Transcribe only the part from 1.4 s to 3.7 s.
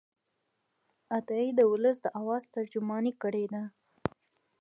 د ولس د آواز ترجماني کړې ده.